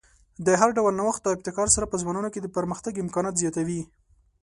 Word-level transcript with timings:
د 0.45 0.47
هر 0.59 0.69
ډول 0.77 0.93
نوښت 0.99 1.21
او 1.25 1.35
ابتکار 1.35 1.67
سره 1.75 1.85
په 1.91 1.99
ځوانانو 2.01 2.29
کې 2.33 2.39
د 2.41 2.47
پرمختګ 2.57 2.93
امکانات 3.03 3.35
زیاتوي. 3.41 3.81